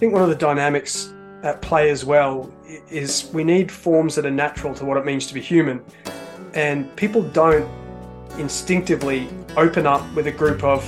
[0.00, 2.50] think one of the dynamics at play as well
[2.88, 5.84] is we need forms that are natural to what it means to be human.
[6.54, 7.68] And people don't
[8.38, 9.28] instinctively
[9.58, 10.82] open up with a group of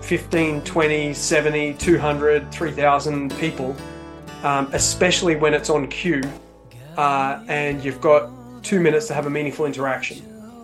[0.00, 3.76] 15, 20, 70, 200, 3,000 people,
[4.42, 6.22] um, especially when it's on cue
[6.96, 8.30] uh, and you've got
[8.62, 10.16] two minutes to have a meaningful interaction.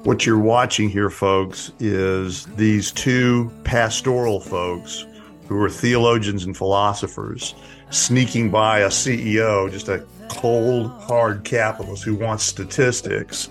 [0.05, 5.05] What you're watching here, folks, is these two pastoral folks
[5.49, 7.55] who are theologians and philosophers
[7.91, 13.49] sneaking by a CEO, just a cold, hard capitalist who wants statistics.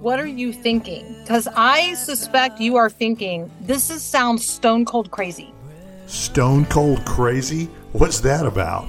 [0.00, 1.14] What are you thinking?
[1.20, 5.52] Because I suspect you are thinking this is sounds stone cold crazy.
[6.06, 7.66] Stone cold crazy?
[7.92, 8.88] What's that about?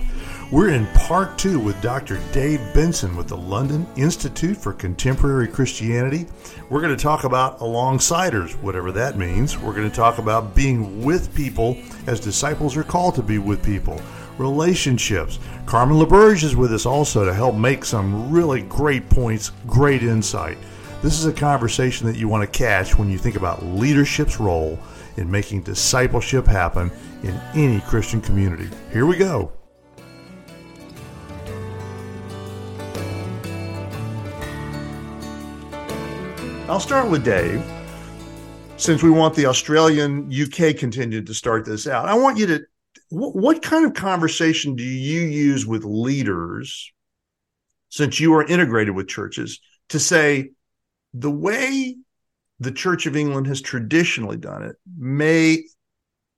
[0.52, 2.20] We're in part two with Dr.
[2.34, 6.26] Dave Benson with the London Institute for Contemporary Christianity.
[6.70, 9.58] We're going to talk about alongsiders, whatever that means.
[9.58, 13.64] We're going to talk about being with people as disciples are called to be with
[13.64, 14.02] people,
[14.42, 15.40] relationships.
[15.66, 20.58] Carmen LaBerge is with us also to help make some really great points, great insight.
[21.02, 24.78] This is a conversation that you want to catch when you think about leadership's role
[25.18, 26.92] in making discipleship happen
[27.24, 28.70] in any Christian community.
[28.92, 29.52] Here we go.
[36.68, 37.64] I'll start with Dave.
[38.78, 42.66] Since we want the Australian UK contingent to start this out, I want you to
[43.12, 46.92] what, what kind of conversation do you use with leaders
[47.90, 49.60] since you are integrated with churches
[49.90, 50.52] to say
[51.14, 51.98] the way
[52.60, 55.64] the Church of England has traditionally done it may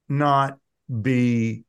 [0.10, 0.58] not
[1.02, 1.64] be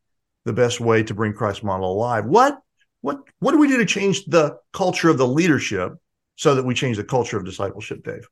[0.45, 2.25] the best way to bring Christ's model alive.
[2.25, 2.59] What
[3.01, 5.93] what what do we do to change the culture of the leadership
[6.37, 8.27] so that we change the culture of discipleship, Dave?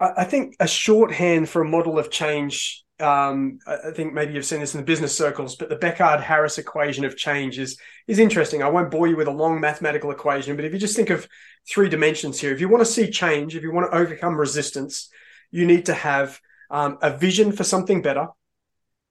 [0.00, 2.83] I think a shorthand for a model of change.
[3.00, 6.58] Um, I think maybe you've seen this in the business circles, but the Beckhard Harris
[6.58, 8.62] equation of change is is interesting.
[8.62, 11.28] I won't bore you with a long mathematical equation, but if you just think of
[11.68, 15.08] three dimensions here, if you want to see change, if you want to overcome resistance,
[15.50, 18.28] you need to have um, a vision for something better,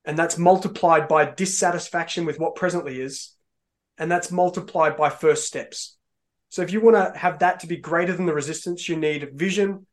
[0.05, 3.33] and that's multiplied by dissatisfaction with what presently is,
[3.97, 5.97] and that's multiplied by first steps.
[6.47, 9.31] So if you want to have that to be greater than the resistance, you need
[9.33, 9.87] vision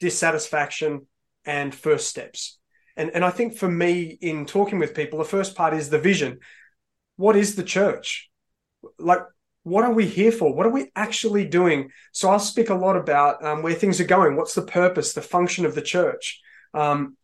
[0.00, 1.06] dissatisfaction,
[1.46, 2.58] and first steps.
[2.96, 5.98] And, and I think for me, in talking with people, the first part is the
[5.98, 6.38] vision.
[7.16, 8.30] What is the church?
[8.98, 9.20] Like,
[9.64, 10.54] what are we here for?
[10.54, 11.90] What are we actually doing?
[12.12, 14.36] So I'll speak a lot about um, where things are going.
[14.36, 16.40] What's the purpose, the function of the church?
[16.74, 17.16] Um,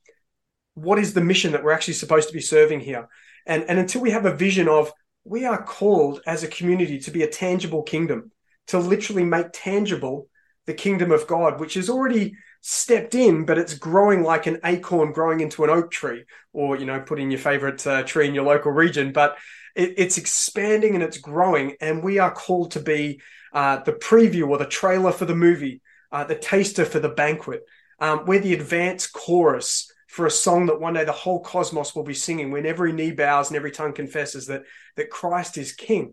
[0.75, 3.09] what is the mission that we're actually supposed to be serving here?
[3.47, 4.93] And, and until we have a vision of
[5.25, 8.33] we are called as a community to be a tangible kingdom,
[8.69, 10.29] to literally make tangible
[10.67, 15.13] the kingdom of God, which is already stepped in, but it's growing like an acorn
[15.13, 18.45] growing into an oak tree, or you know, putting your favorite uh, tree in your
[18.45, 19.13] local region.
[19.13, 19.37] But
[19.75, 23.21] it, it's expanding and it's growing, and we are called to be
[23.53, 25.81] uh, the preview or the trailer for the movie,
[26.13, 27.63] uh, the taster for the banquet.
[27.99, 32.03] Um, we're the advance chorus for a song that one day the whole cosmos will
[32.03, 34.63] be singing when every knee bows and every tongue confesses that
[34.97, 36.13] that Christ is King.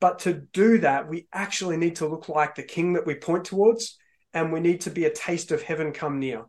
[0.00, 3.44] But to do that, we actually need to look like the King that we point
[3.46, 3.96] towards
[4.34, 6.44] and we need to be a taste of heaven come near.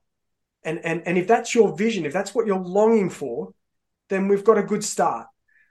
[0.63, 3.53] And, and, and if that's your vision, if that's what you're longing for,
[4.09, 5.27] then we've got a good start.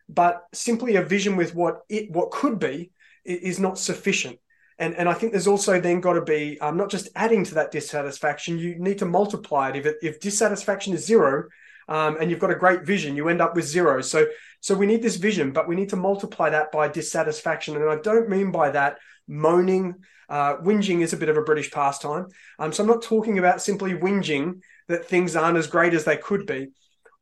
[0.09, 2.93] But simply a vision with what it what could be
[3.25, 4.39] is not sufficient.
[4.79, 7.55] And, and I think there's also then got to be um, not just adding to
[7.55, 9.77] that dissatisfaction, you need to multiply it.
[9.77, 11.49] If, it, if dissatisfaction is zero
[11.89, 14.01] um, and you've got a great vision, you end up with zero.
[14.01, 14.27] So,
[14.61, 17.77] so we need this vision, but we need to multiply that by dissatisfaction.
[17.77, 18.99] And I don't mean by that
[19.29, 19.97] moaning
[20.29, 22.27] uh, whinging is a bit of a British pastime.
[22.59, 26.17] Um, so I'm not talking about simply whinging that things aren't as great as they
[26.17, 26.69] could be.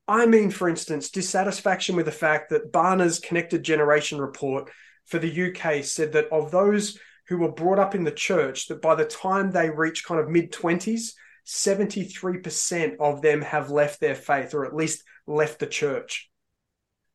[0.06, 4.70] I mean, for instance, dissatisfaction with the fact that Barna's Connected Generation report
[5.06, 6.98] for the UK said that of those
[7.28, 10.28] who were brought up in the church, that by the time they reach kind of
[10.28, 11.12] mid 20s,
[11.46, 16.30] 73% of them have left their faith or at least left the church.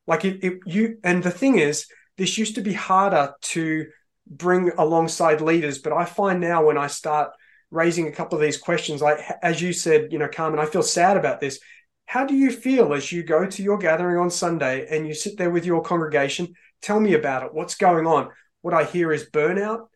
[0.06, 3.86] Like it, it you and the thing is, this used to be harder to
[4.26, 5.78] bring alongside leaders.
[5.78, 7.30] But I find now when I start
[7.70, 10.82] raising a couple of these questions, like as you said, you know, Carmen, I feel
[10.82, 11.60] sad about this.
[12.06, 15.36] How do you feel as you go to your gathering on Sunday and you sit
[15.36, 16.54] there with your congregation?
[16.82, 17.54] Tell me about it.
[17.54, 18.30] What's going on?
[18.62, 19.86] What I hear is burnout.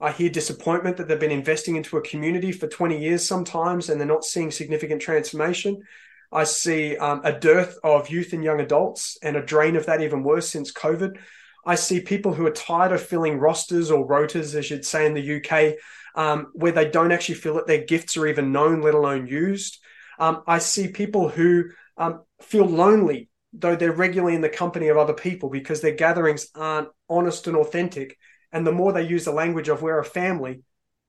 [0.00, 4.00] I hear disappointment that they've been investing into a community for 20 years sometimes and
[4.00, 5.82] they're not seeing significant transformation.
[6.30, 10.02] I see um, a dearth of youth and young adults and a drain of that
[10.02, 11.18] even worse since COVID.
[11.66, 15.14] I see people who are tired of filling rosters or rotas, as you'd say in
[15.14, 15.78] the UK,
[16.14, 19.78] um, where they don't actually feel that their gifts are even known, let alone used.
[20.18, 21.64] Um, I see people who
[21.96, 26.48] um, feel lonely though they're regularly in the company of other people because their gatherings
[26.54, 28.16] aren't honest and authentic.
[28.52, 30.62] And the more they use the language of we're a family,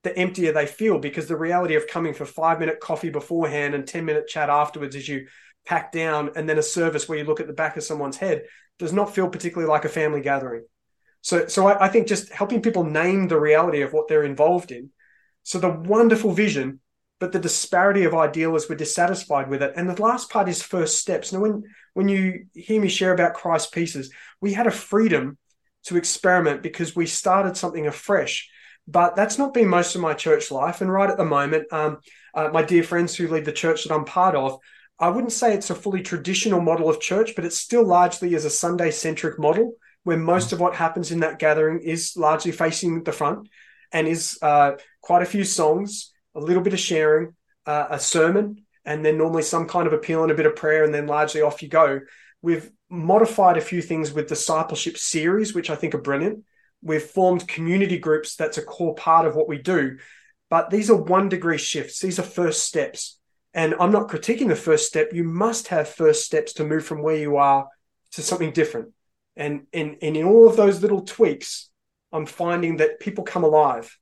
[0.04, 3.88] the emptier they feel because the reality of coming for five minute coffee beforehand and
[3.88, 5.28] 10 minute chat afterwards as you
[5.66, 8.44] pack down and then a service where you look at the back of someone's head
[8.78, 10.64] does not feel particularly like a family gathering.
[11.22, 14.72] So, so I, I think just helping people name the reality of what they're involved
[14.72, 14.90] in.
[15.44, 16.80] So the wonderful vision,
[17.20, 19.74] but the disparity of ideal as we're dissatisfied with it.
[19.76, 21.34] And the last part is first steps.
[21.34, 21.64] Now, when
[21.94, 25.38] when you hear me share about Christ pieces, we had a freedom
[25.86, 28.50] to experiment because we started something afresh.
[28.88, 30.82] But that's not been most of my church life.
[30.82, 32.00] And right at the moment, um,
[32.34, 34.60] uh, my dear friends who lead the church that I'm part of,
[35.00, 38.46] I wouldn't say it's a fully traditional model of church, but it's still largely as
[38.46, 39.74] a Sunday centric model
[40.04, 43.48] where most of what happens in that gathering is largely facing the front
[43.92, 47.36] and is uh, quite a few songs, a little bit of sharing,
[47.66, 50.84] uh, a sermon, and then normally some kind of appeal and a bit of prayer,
[50.84, 52.00] and then largely off you go.
[52.42, 56.44] We've modified a few things with discipleship series, which I think are brilliant.
[56.82, 58.36] We've formed community groups.
[58.36, 59.98] That's a core part of what we do.
[60.50, 62.00] But these are one degree shifts.
[62.00, 63.20] These are first steps.
[63.54, 65.10] And I'm not critiquing the first step.
[65.14, 67.68] You must have first steps to move from where you are
[68.12, 68.94] to something different.
[69.36, 71.70] And in, and in all of those little tweaks,
[72.12, 73.98] I'm finding that people come alive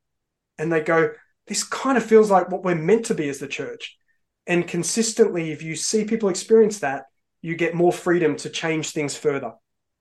[0.58, 1.12] and they go,
[1.48, 3.98] this kind of feels like what we're meant to be as the church.
[4.46, 7.06] And consistently, if you see people experience that,
[7.42, 9.54] you get more freedom to change things further.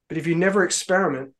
[0.08, 1.32] But if you never experiment,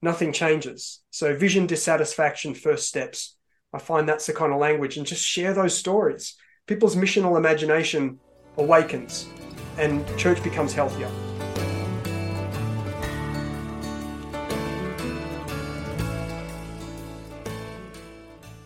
[0.00, 1.00] nothing changes.
[1.10, 3.36] So, vision, dissatisfaction, first steps.
[3.72, 6.34] I find that's the kind of language, and just share those stories.
[6.66, 8.18] People's missional imagination
[8.58, 9.28] awakens,
[9.78, 11.10] and church becomes healthier.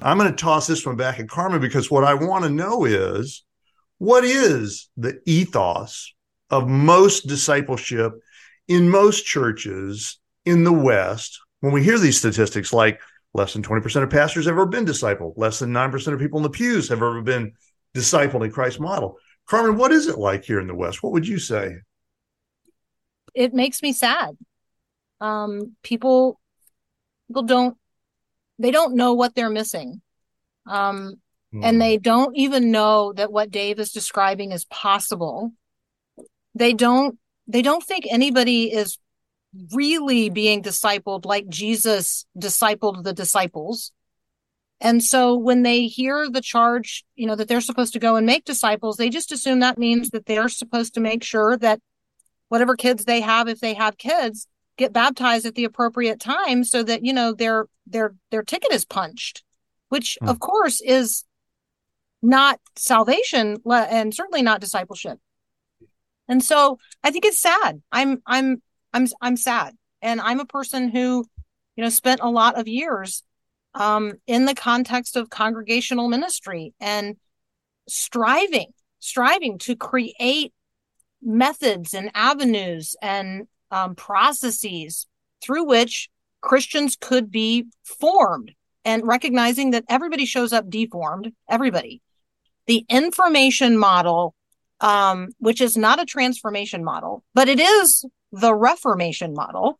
[0.03, 2.85] I'm going to toss this one back at Carmen because what I want to know
[2.85, 3.45] is
[3.99, 6.15] what is the ethos
[6.51, 8.13] of most discipleship
[8.69, 13.01] in most churches in the West when we hear these statistics like
[13.35, 16.43] less than 20% of pastors have ever been discipled, less than 9% of people in
[16.43, 17.53] the pews have ever been
[17.95, 19.19] discipled in Christ's model.
[19.47, 21.03] Carmen, what is it like here in the West?
[21.03, 21.77] What would you say?
[23.35, 24.37] It makes me sad.
[25.21, 26.41] Um, people
[27.29, 27.77] people don't
[28.59, 30.01] they don't know what they're missing.
[30.67, 31.17] Um,
[31.55, 31.61] mm.
[31.63, 31.79] And hmm.
[31.79, 35.53] they don't even know that what Dave is describing is possible.
[36.57, 38.99] They don't they don't think anybody is
[39.73, 43.93] really being discipled like Jesus discipled the disciples.
[44.81, 48.27] And so when they hear the charge, you know, that they're supposed to go and
[48.27, 51.81] make disciples, they just assume that means that they're supposed to make sure that
[52.49, 56.83] whatever kids they have, if they have kids, get baptized at the appropriate time so
[56.83, 59.43] that, you know, their their their ticket is punched,
[59.89, 60.29] which hmm.
[60.29, 61.25] of course is
[62.23, 65.19] not salvation and certainly not discipleship.
[66.29, 67.83] And so I think it's sad.
[67.93, 68.63] I'm I'm
[68.93, 69.75] I'm I'm sad.
[70.03, 71.25] And I'm a person who,
[71.77, 73.23] you know, spent a lot of years
[73.75, 77.17] um, in the context of congregational ministry and
[77.89, 80.53] striving, striving to create
[81.23, 85.07] methods and avenues and um, processes
[85.43, 86.09] through which
[86.41, 88.53] Christians could be formed
[88.85, 92.01] and recognizing that everybody shows up deformed, everybody.
[92.67, 94.35] The information model,
[94.81, 99.79] um, which is not a transformation model, but it is the reformation model.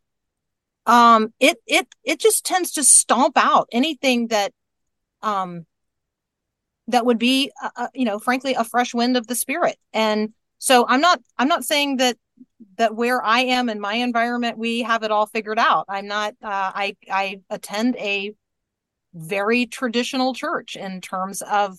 [0.87, 4.53] Um, it it it just tends to stomp out anything that
[5.23, 5.67] um,
[6.89, 9.77] that would be, uh, uh you know, frankly, a fresh wind of the spirit.
[9.93, 12.17] And so I'm not I'm not saying that
[12.79, 15.87] that where I am in my environment, we have it all figured out.
[15.89, 18.33] I'm not, uh, I, I attend a
[19.15, 21.79] very traditional church in terms of,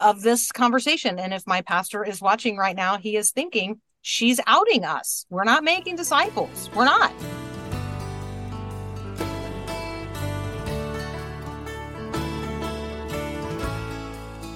[0.00, 1.18] of this conversation.
[1.18, 5.26] And if my pastor is watching right now, he is thinking she's outing us.
[5.30, 6.70] We're not making disciples.
[6.74, 7.12] We're not.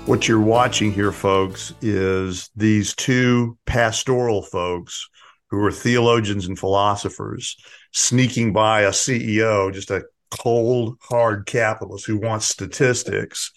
[0.06, 5.08] What you're watching here, folks, is these two pastoral folks
[5.48, 7.56] who are theologians and philosophers
[7.92, 13.52] sneaking by a CEO, just a cold, hard capitalist who wants statistics.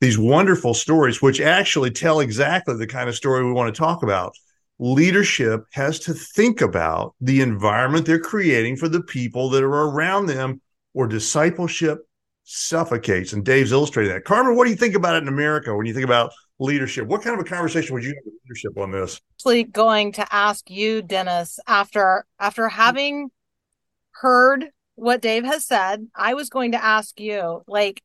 [0.00, 4.02] These wonderful stories, which actually tell exactly the kind of story we want to talk
[4.02, 4.34] about.
[4.78, 10.26] Leadership has to think about the environment they're creating for the people that are around
[10.26, 10.60] them,
[10.94, 12.00] or discipleship
[12.44, 13.32] suffocates.
[13.32, 14.24] And Dave's illustrating that.
[14.24, 17.06] Carmen, what do you think about it in America when you think about leadership?
[17.06, 19.20] What kind of a conversation would you have with leadership on this?
[19.38, 23.30] Actually, going to ask you, Dennis, after after having
[24.10, 28.02] heard what Dave has said, I was going to ask you, like,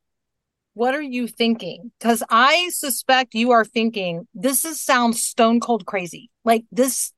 [0.73, 1.91] what are you thinking?
[1.99, 6.29] Because I suspect you are thinking this is sounds stone cold crazy.
[6.45, 7.11] Like this,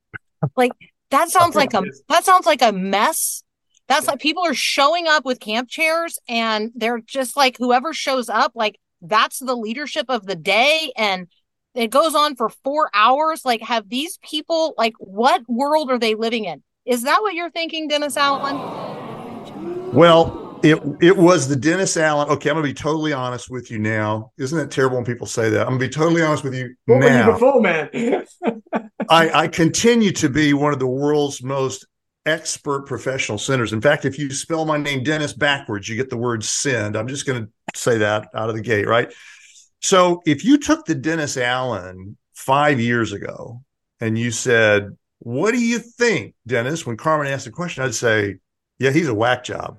[0.55, 0.71] like
[1.11, 3.43] that sounds like a that sounds like a mess.
[3.87, 8.29] That's like people are showing up with camp chairs and they're just like whoever shows
[8.29, 10.93] up, like that's the leadership of the day.
[10.95, 11.27] And
[11.73, 13.45] it goes on for four hours.
[13.45, 16.63] Like, have these people, like, what world are they living in?
[16.85, 18.57] Is that what you're thinking, Dennis Allen?
[19.93, 22.29] Well, it it was the Dennis Allen.
[22.29, 24.31] Okay, I'm gonna be totally honest with you now.
[24.37, 25.61] Isn't it terrible when people say that?
[25.61, 27.27] I'm gonna be totally honest with you what now.
[27.27, 28.25] Were you before, man?
[29.09, 31.85] I, I continue to be one of the world's most
[32.25, 33.73] expert professional sinners.
[33.73, 36.95] In fact, if you spell my name Dennis backwards, you get the word sinned.
[36.95, 39.11] I'm just going to say that out of the gate, right?
[39.79, 43.63] So if you took the Dennis Allen five years ago
[43.99, 46.85] and you said, What do you think, Dennis?
[46.85, 48.35] When Carmen asked the question, I'd say,
[48.77, 49.77] Yeah, he's a whack job.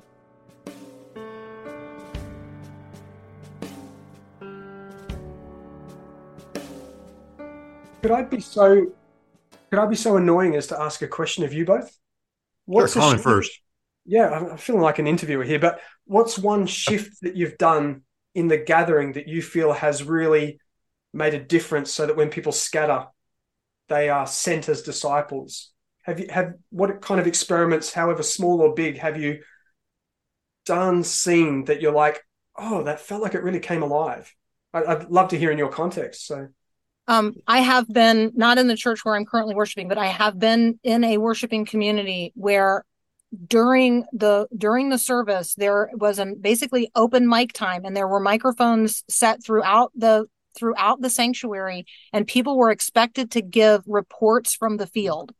[8.02, 8.92] Could I be so
[9.71, 11.97] could I be so annoying as to ask a question of you both?
[12.66, 13.61] What's sure, first?
[14.04, 18.02] Yeah, I'm feeling like an interviewer here, but what's one shift that you've done
[18.35, 20.59] in the gathering that you feel has really
[21.14, 23.06] made a difference so that when people scatter,
[23.88, 25.73] they are sent as disciples?
[26.02, 29.42] Have you have what kind of experiments, however small or big, have you
[30.66, 32.21] done, seen that you're like,
[32.56, 34.35] oh, that felt like it really came alive?
[34.75, 36.26] I'd love to hear in your context.
[36.26, 36.49] So
[37.09, 40.38] um, I have been not in the church where I'm currently worshiping, but I have
[40.38, 42.85] been in a worshiping community where
[43.47, 48.21] during the during the service there was a basically open mic time and there were
[48.21, 54.76] microphones set throughout the throughout the sanctuary and people were expected to give reports from
[54.76, 55.32] the field.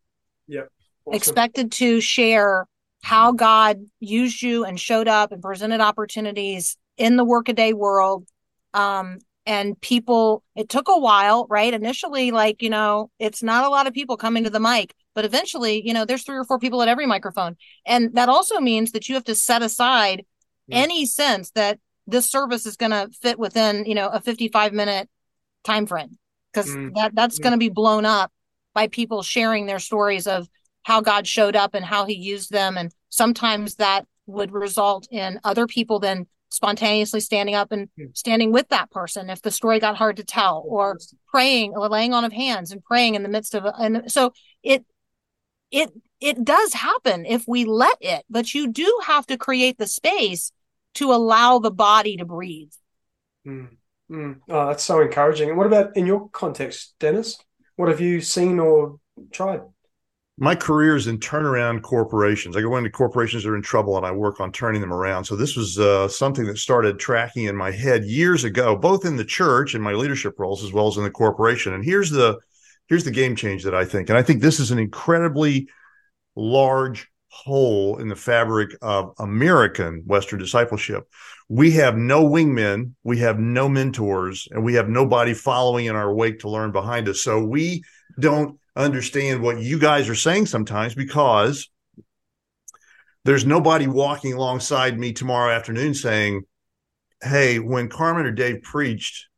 [0.49, 0.63] Yeah.
[1.05, 1.17] Awesome.
[1.17, 2.67] Expected to share
[3.03, 8.27] how God used you and showed up and presented opportunities in the workaday world
[8.73, 13.69] um, and people it took a while right initially like you know it's not a
[13.69, 16.59] lot of people coming to the mic but eventually you know there's three or four
[16.59, 17.57] people at every microphone
[17.87, 20.25] and that also means that you have to set aside
[20.69, 20.79] yeah.
[20.79, 25.09] any sense that this service is going to fit within you know a 55 minute
[25.65, 26.19] time frame
[26.53, 26.95] because mm.
[26.95, 27.43] that that's mm.
[27.43, 28.31] going to be blown up
[28.75, 30.49] by people sharing their stories of
[30.85, 35.41] how god showed up and how he used them and sometimes that would result in
[35.43, 38.07] other people then spontaneously standing up and hmm.
[38.15, 42.13] standing with that person if the story got hard to tell or praying or laying
[42.13, 44.33] on of hands and praying in the midst of and so
[44.63, 44.85] it
[45.71, 45.91] it
[46.21, 50.53] it does happen if we let it but you do have to create the space
[50.95, 52.73] to allow the body to breathe
[53.47, 53.69] mm.
[54.11, 54.41] Mm.
[54.49, 57.39] oh that's so encouraging and what about in your context dennis
[57.77, 58.99] what have you seen or
[59.31, 59.63] tried
[60.39, 62.57] my career is in turnaround corporations.
[62.57, 65.25] I go into corporations that are in trouble and I work on turning them around.
[65.25, 69.17] So this was uh, something that started tracking in my head years ago, both in
[69.17, 71.75] the church and my leadership roles as well as in the corporation.
[71.75, 72.39] And here's the
[72.89, 75.69] here's the game change that I think, and I think this is an incredibly
[76.35, 81.05] large hole in the fabric of American Western discipleship.
[81.49, 86.13] We have no wingmen, we have no mentors, and we have nobody following in our
[86.13, 87.23] wake to learn behind us.
[87.23, 87.83] So we
[88.19, 91.69] don't understand what you guys are saying sometimes because
[93.25, 96.43] there's nobody walking alongside me tomorrow afternoon saying,
[97.23, 99.29] Hey, when Carmen or Dave preached,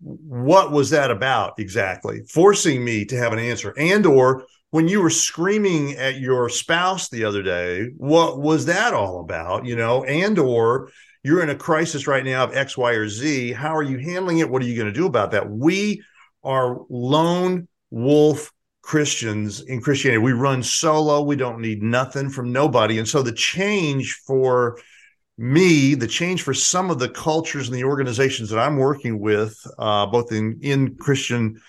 [0.00, 2.22] what was that about exactly?
[2.28, 3.72] Forcing me to have an answer.
[3.78, 8.92] And or when you were screaming at your spouse the other day, what was that
[8.92, 9.64] all about?
[9.64, 10.90] You know, and or
[11.22, 13.52] you're in a crisis right now of X, Y, or Z.
[13.52, 14.50] How are you handling it?
[14.50, 15.48] What are you going to do about that?
[15.48, 16.02] We
[16.44, 18.52] are lone wolf
[18.82, 20.22] Christians in Christianity.
[20.22, 21.22] We run solo.
[21.22, 22.98] We don't need nothing from nobody.
[22.98, 24.78] And so the change for
[25.38, 29.58] me, the change for some of the cultures and the organizations that I'm working with,
[29.78, 31.60] uh, both in, in Christian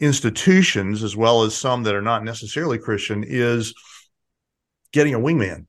[0.00, 3.74] institutions as well as some that are not necessarily Christian, is
[4.92, 5.66] getting a wingman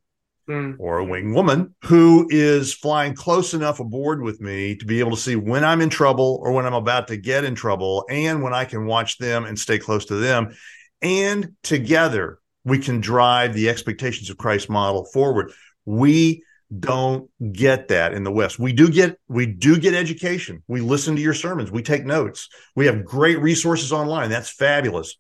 [0.49, 0.75] mm.
[0.79, 5.11] or a wing woman who is flying close enough aboard with me to be able
[5.11, 8.41] to see when I'm in trouble or when I'm about to get in trouble and
[8.43, 10.55] when I can watch them and stay close to them.
[11.01, 15.51] And together we can drive the expectations of Christ model forward.
[15.85, 16.43] We
[16.79, 18.57] don't get that in the West.
[18.57, 20.63] We do get we do get education.
[20.67, 21.71] We listen to your sermons.
[21.71, 22.49] We take notes.
[22.75, 24.29] We have great resources online.
[24.29, 25.15] That's fabulous.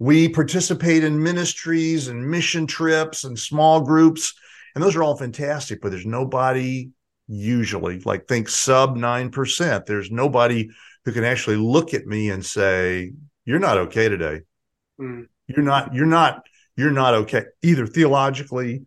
[0.00, 4.34] We participate in ministries and mission trips and small groups
[4.78, 6.90] and those are all fantastic, but there's nobody
[7.26, 9.86] usually like think sub 9%.
[9.86, 10.70] There's nobody
[11.04, 13.10] who can actually look at me and say,
[13.44, 14.42] you're not okay today.
[15.00, 15.26] Mm.
[15.48, 18.86] You're not, you're not, you're not okay either theologically,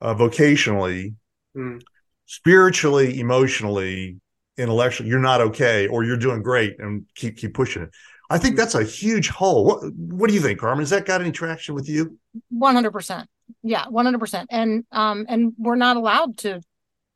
[0.00, 1.14] uh, vocationally,
[1.56, 1.80] mm.
[2.26, 4.18] spiritually, emotionally,
[4.58, 5.08] intellectually.
[5.08, 7.90] You're not okay, or you're doing great and keep, keep pushing it.
[8.28, 9.64] I think that's a huge hole.
[9.66, 10.82] What, what do you think, Carmen?
[10.82, 12.18] Has that got any traction with you?
[12.48, 13.28] One hundred percent.
[13.62, 14.48] Yeah, one hundred percent.
[14.50, 16.60] And um, and we're not allowed to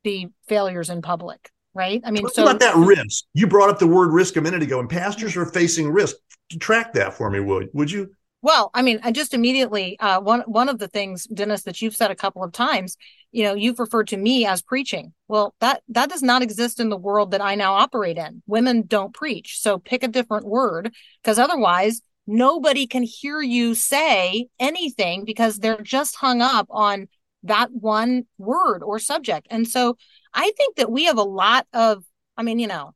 [0.03, 2.01] be failures in public, right?
[2.05, 3.25] I mean, Talk so about that risk.
[3.33, 6.15] You brought up the word risk a minute ago, and pastors are facing risk.
[6.59, 8.11] Track that for me, would would you?
[8.41, 11.95] Well, I mean, I just immediately uh, one one of the things, Dennis, that you've
[11.95, 12.95] said a couple of times,
[13.31, 15.13] you know, you've referred to me as preaching.
[15.27, 18.43] Well, that that does not exist in the world that I now operate in.
[18.45, 24.47] Women don't preach, so pick a different word, because otherwise, nobody can hear you say
[24.59, 27.07] anything because they're just hung up on
[27.43, 29.47] that one word or subject.
[29.49, 29.97] And so,
[30.33, 32.03] I think that we have a lot of,
[32.35, 32.93] I mean, you know,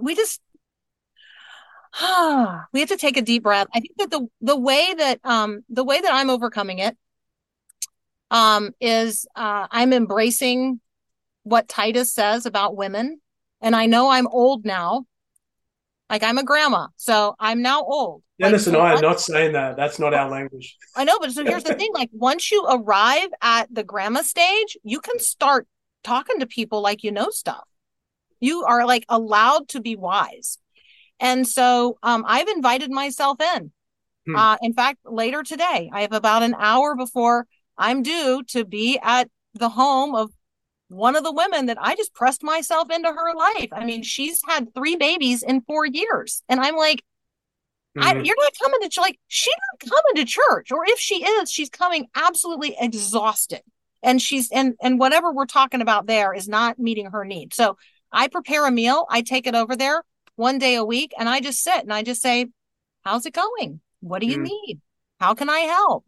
[0.00, 0.40] we just
[2.72, 3.68] we have to take a deep breath.
[3.74, 6.96] I think that the the way that um the way that I'm overcoming it
[8.30, 10.80] um is uh I'm embracing
[11.44, 13.20] what Titus says about women.
[13.60, 15.04] And I know I'm old now.
[16.10, 18.22] Like I'm a grandma, so I'm now old.
[18.38, 19.76] Dennis like, and I are not saying that.
[19.76, 20.76] That's not our language.
[20.94, 24.76] I know, but so here's the thing: like once you arrive at the grandma stage,
[24.82, 25.66] you can start
[26.02, 27.64] talking to people like you know stuff.
[28.40, 30.58] You are like allowed to be wise.
[31.20, 33.72] And so um, I've invited myself in.
[34.26, 34.36] Hmm.
[34.36, 37.46] Uh, in fact, later today, I have about an hour before
[37.78, 40.30] I'm due to be at the home of
[40.88, 43.68] one of the women that I just pressed myself into her life.
[43.72, 46.42] I mean, she's had three babies in four years.
[46.48, 47.02] And I'm like,
[47.96, 48.02] mm-hmm.
[48.02, 51.50] I, you're not coming to like she's not coming to church, or if she is,
[51.50, 53.62] she's coming absolutely exhausted,
[54.02, 57.56] and she's and and whatever we're talking about there is not meeting her needs.
[57.56, 57.76] So
[58.12, 60.04] I prepare a meal, I take it over there
[60.36, 62.46] one day a week and I just sit and I just say,
[63.02, 63.80] How's it going?
[64.00, 64.44] What do you mm.
[64.44, 64.80] need?
[65.20, 66.04] How can I help?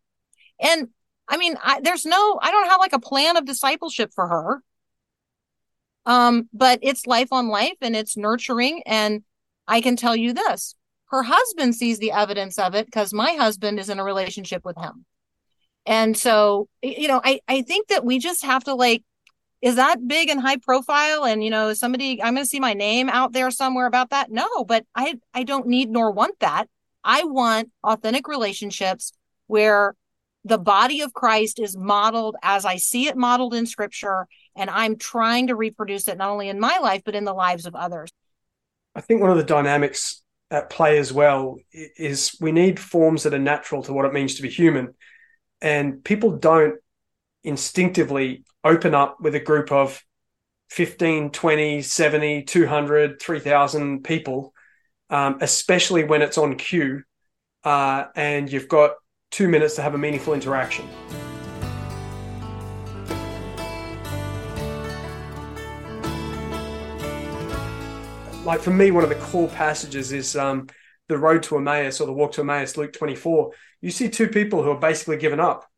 [0.61, 0.89] And
[1.29, 4.63] I mean, I, there's no, I don't have like a plan of discipleship for her.
[6.05, 8.83] Um, but it's life on life and it's nurturing.
[8.87, 9.23] And
[9.67, 10.75] I can tell you this
[11.11, 14.77] her husband sees the evidence of it because my husband is in a relationship with
[14.77, 15.05] him.
[15.85, 19.05] And so, you know, I, I think that we just have to like
[19.63, 22.75] is that big and high profile and you know somebody i'm going to see my
[22.75, 26.67] name out there somewhere about that no but i i don't need nor want that
[27.03, 29.13] i want authentic relationships
[29.47, 29.95] where
[30.47, 34.97] the body of christ is modeled as i see it modeled in scripture and i'm
[34.97, 38.11] trying to reproduce it not only in my life but in the lives of others.
[38.95, 43.35] I think one of the dynamics at play as well is we need forms that
[43.35, 44.95] are natural to what it means to be human
[45.61, 46.77] and people don't
[47.45, 50.03] instinctively open up with a group of
[50.71, 54.53] 15, 20, 70, 200, 3,000 people,
[55.11, 57.03] um, especially when it's on cue
[57.65, 58.93] uh, and you've got
[59.31, 60.89] two minutes to have a meaningful interaction.
[68.45, 70.69] Like for me, one of the core passages is um,
[71.09, 73.53] the road to Emmaus or the walk to Emmaus, Luke 24.
[73.81, 75.69] You see two people who are basically given up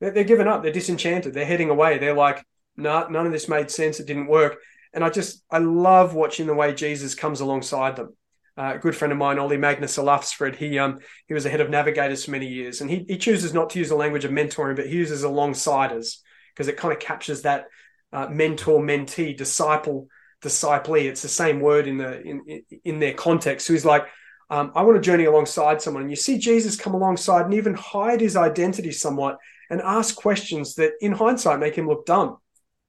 [0.00, 0.62] they're, they're giving up.
[0.62, 1.34] They're disenchanted.
[1.34, 1.98] They're heading away.
[1.98, 2.44] They're like,
[2.76, 4.00] no, nah, none of this made sense.
[4.00, 4.58] It didn't work.
[4.92, 8.16] And I just, I love watching the way Jesus comes alongside them.
[8.58, 11.70] A good friend of mine, Ollie Magnus Olafsrud, he um he was a head of
[11.70, 14.74] navigators for many years, and he he chooses not to use the language of mentoring,
[14.74, 16.16] but he uses alongsiders
[16.52, 17.66] because it kind of captures that
[18.12, 20.08] uh, mentor mentee disciple
[20.42, 21.08] disciplee.
[21.08, 23.66] It's the same word in the in in their context.
[23.66, 24.06] So he's like,
[24.50, 27.74] um, I want to journey alongside someone, and you see Jesus come alongside and even
[27.74, 29.38] hide his identity somewhat
[29.70, 32.38] and ask questions that in hindsight make him look dumb.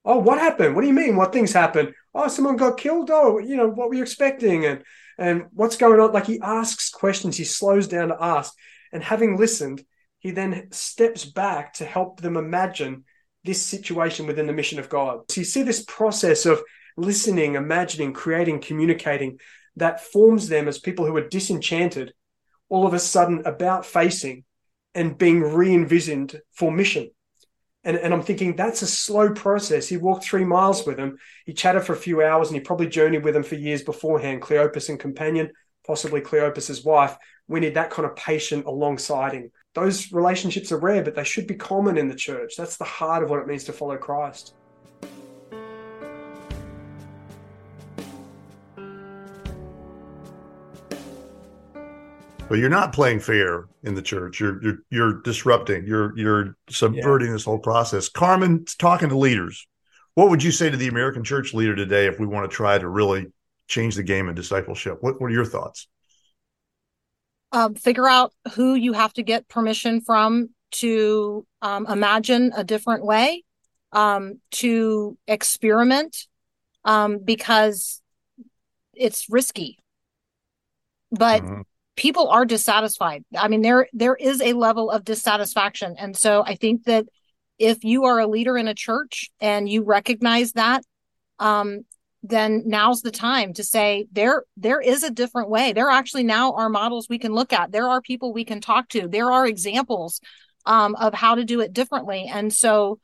[0.04, 0.74] Oh, what happened?
[0.74, 1.16] What do you mean?
[1.16, 1.92] What things happened?
[2.14, 3.10] Oh, someone got killed.
[3.12, 4.64] Oh, you know, what were you expecting?
[4.64, 4.82] And
[5.20, 6.12] and what's going on?
[6.12, 8.54] Like he asks questions, he slows down to ask.
[8.92, 9.84] And having listened,
[10.18, 13.04] he then steps back to help them imagine
[13.44, 15.30] this situation within the mission of God.
[15.30, 16.62] So you see this process of
[16.96, 19.38] listening, imagining, creating, communicating
[19.76, 22.12] that forms them as people who are disenchanted,
[22.68, 24.44] all of a sudden about facing
[24.94, 27.10] and being re-envisioned for mission.
[27.82, 29.88] And, and I'm thinking that's a slow process.
[29.88, 31.16] He walked three miles with him.
[31.46, 34.42] He chatted for a few hours and he probably journeyed with him for years beforehand.
[34.42, 35.50] Cleopas and companion,
[35.86, 37.16] possibly Cleopas's wife.
[37.48, 39.50] We need that kind of patient alongside him.
[39.74, 42.54] Those relationships are rare, but they should be common in the church.
[42.56, 44.54] That's the heart of what it means to follow Christ.
[52.50, 54.40] But you're not playing fair in the church.
[54.40, 55.86] You're you're you're disrupting.
[55.86, 57.34] You're you're subverting yeah.
[57.34, 58.08] this whole process.
[58.08, 59.68] Carmen, talking to leaders,
[60.14, 62.76] what would you say to the American church leader today if we want to try
[62.76, 63.28] to really
[63.68, 64.98] change the game in discipleship?
[65.00, 65.86] What what are your thoughts?
[67.52, 73.04] Um, figure out who you have to get permission from to um, imagine a different
[73.04, 73.44] way,
[73.92, 76.26] um, to experiment,
[76.84, 78.02] um, because
[78.92, 79.78] it's risky.
[81.12, 81.60] But mm-hmm
[81.96, 83.24] people are dissatisfied.
[83.36, 87.06] I mean, there there is a level of dissatisfaction, and so I think that
[87.58, 90.82] if you are a leader in a church and you recognize that,
[91.38, 91.84] um,
[92.22, 95.72] then now's the time to say there there is a different way.
[95.72, 97.72] There actually now are models we can look at.
[97.72, 99.08] There are people we can talk to.
[99.08, 100.20] There are examples
[100.66, 102.98] um, of how to do it differently, and so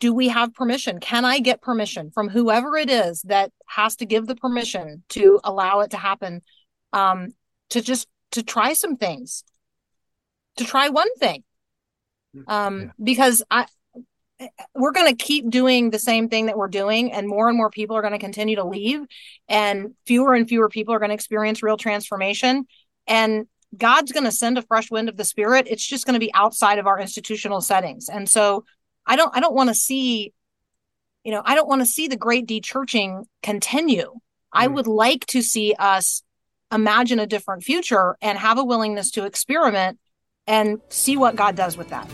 [0.00, 1.00] do we have permission?
[1.00, 5.40] Can I get permission from whoever it is that has to give the permission to
[5.44, 6.42] allow it to happen?
[6.92, 7.34] Um,
[7.70, 9.44] to just to try some things,
[10.56, 11.44] to try one thing,
[12.46, 12.86] um, yeah.
[13.02, 13.66] because I
[14.74, 17.70] we're going to keep doing the same thing that we're doing, and more and more
[17.70, 19.00] people are going to continue to leave,
[19.48, 22.66] and fewer and fewer people are going to experience real transformation,
[23.06, 25.66] and God's going to send a fresh wind of the Spirit.
[25.68, 28.64] It's just going to be outside of our institutional settings, and so
[29.06, 30.32] I don't I don't want to see,
[31.24, 34.12] you know, I don't want to see the great dechurching continue.
[34.12, 34.20] Mm.
[34.52, 36.22] I would like to see us
[36.72, 39.98] imagine a different future and have a willingness to experiment
[40.46, 42.08] and see what God does with that.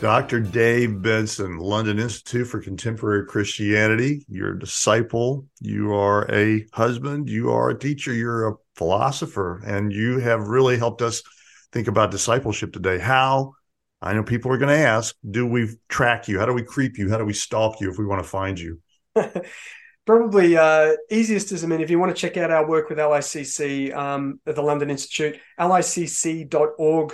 [0.00, 0.38] Dr.
[0.38, 4.24] Dave Benson, London Institute for Contemporary Christianity.
[4.28, 9.92] You're a disciple, you are a husband, you are a teacher, you're a philosopher, and
[9.92, 11.24] you have really helped us
[11.72, 12.98] think about discipleship today.
[12.98, 13.54] How,
[14.00, 16.38] I know people are going to ask, do we track you?
[16.38, 17.10] How do we creep you?
[17.10, 18.80] How do we stalk you if we want to find you?
[20.06, 22.98] Probably uh, easiest is, I mean, if you want to check out our work with
[22.98, 27.12] LICC um, at the London Institute, licc.org.uk.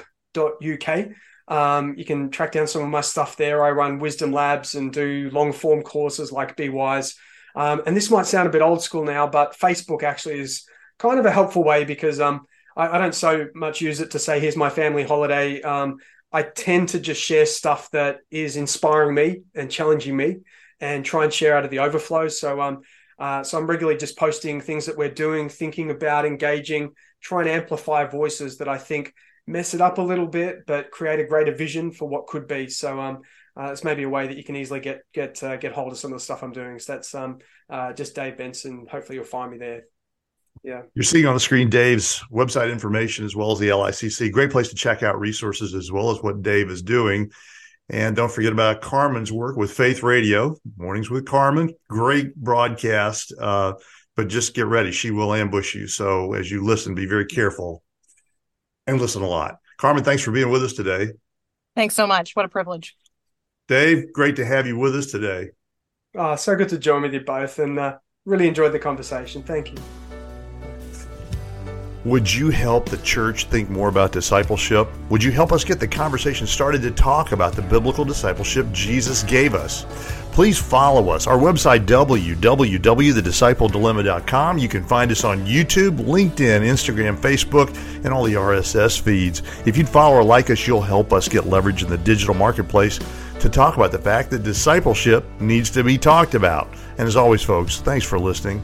[1.46, 3.64] Um, you can track down some of my stuff there.
[3.64, 7.16] I run Wisdom Labs and do long form courses like Be Wise.
[7.54, 10.66] Um, and this might sound a bit old school now, but Facebook actually is
[10.98, 14.18] kind of a helpful way because um, I, I, don't so much use it to
[14.18, 15.60] say, here's my family holiday.
[15.62, 15.98] Um,
[16.34, 20.38] I tend to just share stuff that is inspiring me and challenging me
[20.80, 22.26] and try and share out of the overflow.
[22.26, 22.80] So, um,
[23.20, 26.90] uh, so I'm regularly just posting things that we're doing, thinking about, engaging,
[27.22, 29.14] trying to amplify voices that I think
[29.46, 32.68] mess it up a little bit, but create a greater vision for what could be.
[32.68, 33.20] So um,
[33.56, 35.98] uh, it's maybe a way that you can easily get get uh, get hold of
[35.98, 36.80] some of the stuff I'm doing.
[36.80, 37.38] So that's um,
[37.70, 38.88] uh, just Dave Benson.
[38.90, 39.84] Hopefully you'll find me there.
[40.62, 40.82] Yeah.
[40.94, 44.32] You're seeing on the screen Dave's website information as well as the LICC.
[44.32, 47.30] Great place to check out resources as well as what Dave is doing.
[47.90, 51.74] And don't forget about Carmen's work with Faith Radio, Mornings with Carmen.
[51.88, 53.34] Great broadcast.
[53.38, 53.74] Uh,
[54.16, 54.92] but just get ready.
[54.92, 55.86] She will ambush you.
[55.86, 57.82] So as you listen, be very careful
[58.86, 59.56] and listen a lot.
[59.76, 61.12] Carmen, thanks for being with us today.
[61.74, 62.36] Thanks so much.
[62.36, 62.96] What a privilege.
[63.66, 65.50] Dave, great to have you with us today.
[66.14, 69.42] Oh, so good to join with you both and uh, really enjoyed the conversation.
[69.42, 70.03] Thank you.
[72.04, 74.90] Would you help the church think more about discipleship?
[75.08, 79.22] Would you help us get the conversation started to talk about the biblical discipleship Jesus
[79.22, 79.86] gave us?
[80.30, 81.26] Please follow us.
[81.26, 84.58] Our website, www.thedisciplediemma.com.
[84.58, 89.40] You can find us on YouTube, LinkedIn, Instagram, Facebook, and all the RSS feeds.
[89.64, 93.00] If you'd follow or like us, you'll help us get leverage in the digital marketplace
[93.40, 96.68] to talk about the fact that discipleship needs to be talked about.
[96.98, 98.62] And as always, folks, thanks for listening.